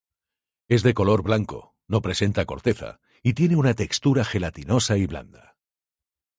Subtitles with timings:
[0.67, 5.57] Es de color blanco, no presenta corteza y tiene una textura gelatinosa y blanda.